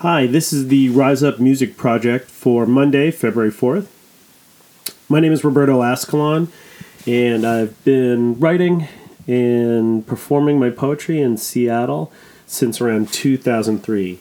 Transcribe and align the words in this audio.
Hi, 0.00 0.26
this 0.26 0.52
is 0.52 0.68
the 0.68 0.90
Rise 0.90 1.22
Up 1.22 1.40
Music 1.40 1.78
Project 1.78 2.28
for 2.30 2.66
Monday, 2.66 3.10
February 3.10 3.50
4th. 3.50 3.86
My 5.08 5.20
name 5.20 5.32
is 5.32 5.42
Roberto 5.42 5.82
Ascalon, 5.82 6.52
and 7.06 7.46
I've 7.46 7.82
been 7.82 8.38
writing 8.38 8.88
and 9.26 10.06
performing 10.06 10.60
my 10.60 10.68
poetry 10.68 11.18
in 11.18 11.38
Seattle 11.38 12.12
since 12.46 12.78
around 12.78 13.10
2003. 13.10 14.18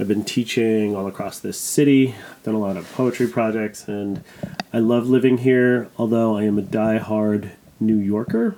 I've 0.00 0.08
been 0.08 0.24
teaching 0.24 0.96
all 0.96 1.06
across 1.06 1.38
this 1.38 1.60
city, 1.60 2.14
done 2.42 2.54
a 2.54 2.58
lot 2.58 2.78
of 2.78 2.90
poetry 2.94 3.28
projects, 3.28 3.86
and 3.86 4.24
I 4.72 4.78
love 4.78 5.10
living 5.10 5.36
here, 5.36 5.90
although 5.98 6.38
I 6.38 6.44
am 6.44 6.56
a 6.56 6.62
die-hard 6.62 7.50
New 7.78 7.98
Yorker. 7.98 8.56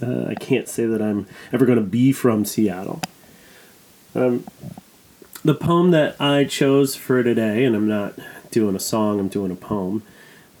Uh, 0.00 0.26
I 0.28 0.36
can't 0.36 0.68
say 0.68 0.86
that 0.86 1.02
I'm 1.02 1.26
ever 1.52 1.66
going 1.66 1.80
to 1.80 1.84
be 1.84 2.12
from 2.12 2.44
Seattle. 2.44 3.02
Um, 4.14 4.44
the 5.44 5.54
poem 5.54 5.90
that 5.92 6.20
I 6.20 6.44
chose 6.44 6.96
for 6.96 7.22
today, 7.22 7.64
and 7.64 7.76
I'm 7.76 7.88
not 7.88 8.14
doing 8.50 8.74
a 8.74 8.80
song, 8.80 9.20
I'm 9.20 9.28
doing 9.28 9.50
a 9.50 9.56
poem, 9.56 10.02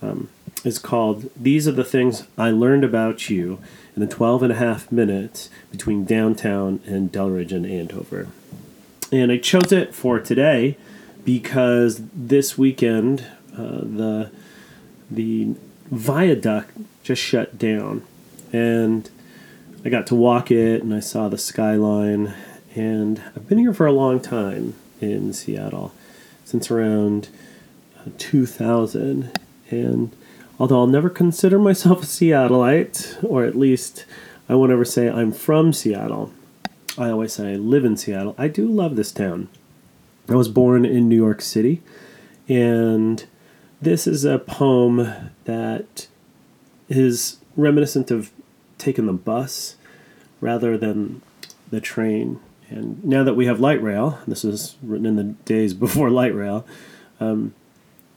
um, 0.00 0.28
is 0.64 0.78
called 0.78 1.30
These 1.36 1.66
Are 1.66 1.72
the 1.72 1.84
Things 1.84 2.24
I 2.36 2.50
Learned 2.50 2.84
About 2.84 3.28
You 3.28 3.58
in 3.94 4.00
the 4.00 4.12
12 4.12 4.44
and 4.44 4.52
a 4.52 4.56
half 4.56 4.90
minutes 4.92 5.50
between 5.70 6.04
downtown 6.04 6.80
and 6.86 7.10
Delridge 7.10 7.52
and 7.52 7.66
Andover. 7.66 8.28
And 9.10 9.32
I 9.32 9.38
chose 9.38 9.72
it 9.72 9.94
for 9.94 10.20
today 10.20 10.76
because 11.24 12.00
this 12.14 12.56
weekend 12.56 13.26
uh, 13.54 13.80
the 13.82 14.30
the 15.10 15.54
viaduct 15.90 16.76
just 17.02 17.22
shut 17.22 17.58
down 17.58 18.04
and 18.52 19.10
I 19.84 19.88
got 19.88 20.06
to 20.08 20.14
walk 20.14 20.50
it 20.50 20.82
and 20.82 20.94
I 20.94 21.00
saw 21.00 21.28
the 21.28 21.38
skyline 21.38 22.34
and 22.78 23.20
I've 23.34 23.48
been 23.48 23.58
here 23.58 23.74
for 23.74 23.86
a 23.86 23.92
long 23.92 24.20
time 24.20 24.74
in 25.00 25.32
Seattle, 25.32 25.92
since 26.44 26.70
around 26.70 27.28
uh, 27.98 28.10
2000. 28.18 29.36
And 29.68 30.14
although 30.60 30.78
I'll 30.78 30.86
never 30.86 31.10
consider 31.10 31.58
myself 31.58 32.04
a 32.04 32.06
Seattleite, 32.06 33.22
or 33.24 33.44
at 33.44 33.56
least 33.56 34.04
I 34.48 34.54
won't 34.54 34.70
ever 34.70 34.84
say 34.84 35.10
I'm 35.10 35.32
from 35.32 35.72
Seattle, 35.72 36.32
I 36.96 37.10
always 37.10 37.32
say 37.32 37.54
I 37.54 37.56
live 37.56 37.84
in 37.84 37.96
Seattle. 37.96 38.36
I 38.38 38.46
do 38.46 38.68
love 38.68 38.94
this 38.94 39.10
town. 39.10 39.48
I 40.28 40.36
was 40.36 40.48
born 40.48 40.84
in 40.84 41.08
New 41.08 41.16
York 41.16 41.42
City, 41.42 41.82
and 42.48 43.24
this 43.82 44.06
is 44.06 44.24
a 44.24 44.38
poem 44.38 45.32
that 45.46 46.06
is 46.88 47.38
reminiscent 47.56 48.12
of 48.12 48.30
taking 48.76 49.06
the 49.06 49.12
bus 49.12 49.74
rather 50.40 50.78
than 50.78 51.22
the 51.70 51.80
train 51.80 52.38
and 52.70 53.02
now 53.04 53.24
that 53.24 53.34
we 53.34 53.46
have 53.46 53.60
light 53.60 53.82
rail, 53.82 54.18
this 54.26 54.44
is 54.44 54.76
written 54.82 55.06
in 55.06 55.16
the 55.16 55.24
days 55.24 55.74
before 55.84 56.10
light 56.10 56.34
rail. 56.34 56.66
Um, 57.20 57.54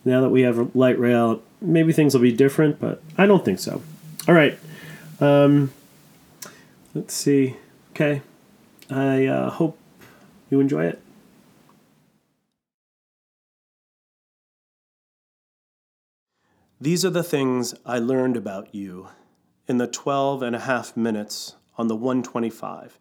now 0.04 0.22
that 0.22 0.30
we 0.30 0.42
have 0.42 0.76
light 0.76 1.00
rail, 1.00 1.42
maybe 1.62 1.94
things 1.94 2.14
will 2.14 2.22
be 2.22 2.32
different, 2.32 2.80
but 2.80 3.02
I 3.18 3.26
don't 3.26 3.46
think 3.46 3.60
so. 3.60 3.82
All 4.28 4.36
right. 4.36 4.58
Um, 5.20 5.72
let's 6.94 7.14
see. 7.14 7.58
Okay. 7.92 8.22
I 8.90 9.26
uh, 9.26 9.50
hope 9.52 9.78
you 10.50 10.60
enjoy 10.60 10.86
it. 10.86 11.02
These 16.80 17.06
are 17.06 17.12
the 17.12 17.24
things 17.24 17.76
I 17.86 18.00
learned 18.00 18.36
about 18.36 18.74
you 18.74 19.10
in 19.68 19.78
the 19.78 19.86
12 19.86 20.42
and 20.42 20.56
a 20.56 20.62
half 20.62 20.98
minutes 20.98 21.56
on 21.78 21.88
the 21.88 21.96
125 21.96 22.98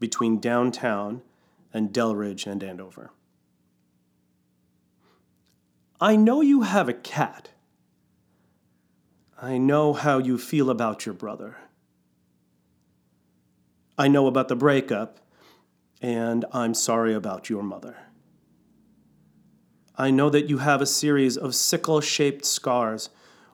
between 0.00 0.40
downtown 0.40 1.22
and 1.72 1.92
Delridge 1.92 2.46
and 2.46 2.64
Andover. 2.64 3.12
I 6.00 6.16
know 6.16 6.40
you 6.40 6.62
have 6.62 6.88
a 6.88 6.94
cat. 6.94 7.50
I 9.40 9.58
know 9.58 9.92
how 9.92 10.18
you 10.18 10.38
feel 10.38 10.70
about 10.70 11.06
your 11.06 11.14
brother. 11.14 11.58
I 13.96 14.08
know 14.08 14.26
about 14.26 14.48
the 14.48 14.56
breakup, 14.56 15.20
and 16.00 16.46
I'm 16.52 16.72
sorry 16.72 17.14
about 17.14 17.50
your 17.50 17.62
mother. 17.62 17.96
I 19.96 20.10
know 20.10 20.30
that 20.30 20.48
you 20.48 20.58
have 20.58 20.80
a 20.80 20.86
series 20.86 21.36
of 21.36 21.54
sickle 21.54 22.00
shaped 22.00 22.46
scars 22.46 23.10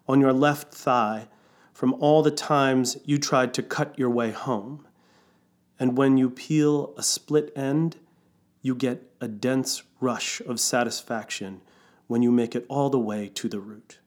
on 0.07 0.21
your 0.21 0.33
left 0.33 0.73
thigh 0.73 1.27
from 1.73 1.95
all 1.95 2.23
the 2.23 2.31
times 2.31 2.97
you 3.05 3.19
tried 3.19 3.53
to 3.55 3.63
cut 3.63 3.99
your 3.99 4.11
way 4.11 4.31
home. 4.31 4.86
And 5.79 5.97
when 5.97 6.17
you 6.17 6.31
peel 6.31 6.95
a 6.97 7.03
split 7.03 7.53
end, 7.55 7.97
you 8.63 8.75
get 8.75 9.03
a 9.21 9.29
dense 9.29 9.83
rush 10.01 10.41
of 10.41 10.59
satisfaction 10.59 11.61
when 12.07 12.23
you 12.23 12.31
make 12.31 12.55
it 12.55 12.65
all 12.69 12.91
the 12.91 12.99
way 12.99 13.29
to 13.29 13.49
the 13.49 13.61
root. 13.61 13.99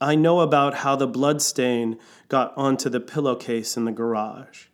I 0.00 0.14
know 0.14 0.40
about 0.40 0.74
how 0.76 0.94
the 0.94 1.08
blood 1.08 1.42
stain 1.42 1.98
got 2.28 2.52
onto 2.56 2.88
the 2.88 3.00
pillowcase 3.00 3.76
in 3.76 3.84
the 3.84 3.92
garage, 3.92 4.66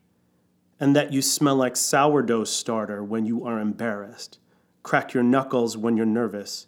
and 0.79 0.95
that 0.95 1.13
you 1.13 1.23
smell 1.23 1.57
like 1.57 1.77
sourdough 1.77 2.45
starter 2.45 3.03
when 3.03 3.25
you 3.25 3.45
are 3.47 3.59
embarrassed, 3.59 4.39
crack 4.83 5.15
your 5.15 5.23
knuckles 5.23 5.77
when 5.77 5.97
you're 5.97 6.05
nervous, 6.05 6.67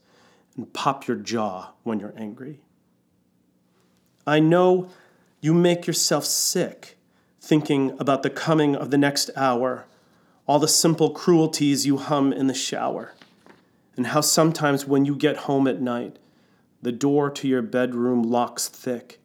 and 0.57 0.73
pop 0.73 1.07
your 1.07 1.19
jaw 1.19 1.73
when 1.83 2.01
you're 2.01 2.15
angry. 2.17 2.61
I 4.27 4.41
know 4.41 4.89
you 5.43 5.53
make 5.53 5.87
yourself 5.87 6.25
sick 6.25 6.96
thinking 7.47 7.97
about 8.01 8.25
the 8.25 8.31
coming 8.31 8.75
of 8.75 8.91
the 8.91 8.99
next 8.99 9.31
hour, 9.37 9.87
all 10.47 10.59
the 10.59 10.67
simple 10.67 11.11
cruelties 11.11 11.87
you 11.87 11.97
hum 11.97 12.33
in 12.33 12.49
the 12.49 12.55
shower, 12.55 13.15
and 13.97 14.09
how 14.09 14.21
sometimes 14.21 14.85
when 14.85 15.05
you 15.05 15.15
get 15.15 15.37
home 15.37 15.69
at 15.69 15.81
night, 15.81 16.19
the 16.83 16.91
door 16.91 17.31
to 17.31 17.47
your 17.47 17.63
bedroom 17.63 18.25
locks 18.25 18.69
thick. 18.69 19.21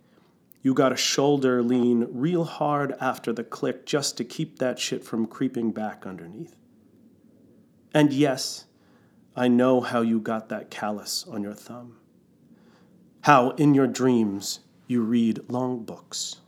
You 0.61 0.75
got 0.75 0.93
a 0.93 0.97
shoulder 0.97 1.63
lean 1.63 2.07
real 2.11 2.43
hard 2.43 2.95
after 3.01 3.33
the 3.33 3.43
click 3.43 3.87
just 3.87 4.17
to 4.17 4.23
keep 4.23 4.59
that 4.59 4.77
shit 4.77 5.03
from 5.03 5.25
creeping 5.25 5.71
back 5.71 6.05
underneath. 6.05 6.55
And 7.91 8.13
yes, 8.13 8.65
I 9.35 9.47
know 9.47 9.81
how 9.81 10.01
you 10.01 10.19
got 10.19 10.49
that 10.49 10.69
callus 10.69 11.25
on 11.27 11.41
your 11.41 11.55
thumb. 11.55 11.97
How 13.21 13.49
in 13.51 13.73
your 13.73 13.87
dreams 13.87 14.59
you 14.85 15.01
read 15.01 15.49
long 15.49 15.83
books 15.83 16.40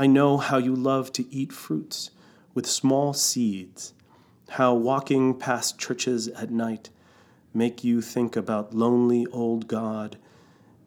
I 0.00 0.06
know 0.06 0.36
how 0.36 0.58
you 0.58 0.76
love 0.76 1.10
to 1.14 1.26
eat 1.34 1.52
fruits 1.52 2.12
with 2.54 2.66
small 2.66 3.12
seeds, 3.12 3.94
how 4.50 4.72
walking 4.72 5.34
past 5.34 5.76
churches 5.76 6.28
at 6.28 6.52
night 6.52 6.90
make 7.52 7.82
you 7.82 8.00
think 8.00 8.36
about 8.36 8.72
lonely 8.72 9.26
old 9.32 9.66
God 9.66 10.16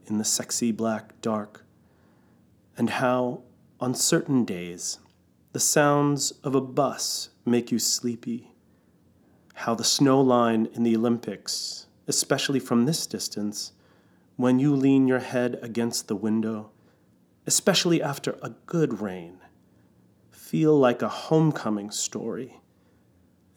in 0.06 0.18
the 0.18 0.24
sexy 0.24 0.72
black 0.72 1.20
dark, 1.20 1.66
and 2.78 2.90
how, 2.90 3.42
on 3.82 3.96
certain 3.96 4.46
days, 4.46 5.00
the 5.52 5.60
sounds 5.60 6.32
of 6.42 6.56
a 6.56 6.62
bus 6.62 7.32
make 7.44 7.70
you 7.70 7.80
sleepy, 7.80 8.54
how 9.56 9.76
the 9.76 9.84
snow 9.84 10.22
line 10.22 10.70
in 10.74 10.84
the 10.84 10.96
Olympics, 10.96 11.88
especially 12.08 12.62
from 12.62 12.86
this 12.86 13.06
distance, 13.06 13.74
when 14.38 14.58
you 14.58 14.74
lean 14.74 15.06
your 15.06 15.20
head 15.20 15.60
against 15.62 16.08
the 16.08 16.16
window, 16.16 16.72
especially 17.46 18.02
after 18.02 18.38
a 18.42 18.52
good 18.66 19.02
rain, 19.02 19.38
feel 20.30 20.78
like 20.78 21.02
a 21.02 21.10
homecoming 21.10 21.92
story, 21.92 22.62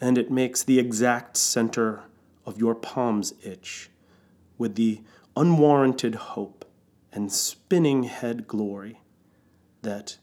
and 0.01 0.17
it 0.17 0.31
makes 0.31 0.63
the 0.63 0.79
exact 0.79 1.37
center 1.37 2.05
of 2.47 2.59
your 2.59 2.75
palms 2.75 3.35
itch 3.43 3.91
with 4.59 4.75
the 4.75 5.01
unwarranted 5.37 6.15
hope 6.15 6.65
and 7.13 7.33
spinning 7.33 8.05
head 8.05 8.47
glory 8.47 9.01
that 9.83 10.19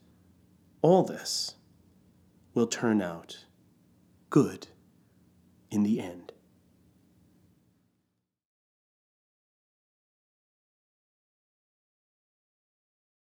all 0.81 1.03
this 1.03 1.55
will 2.53 2.67
turn 2.67 3.01
out 3.01 3.45
good 4.29 4.67
in 5.69 5.83
the 5.83 5.99
end. 5.99 6.31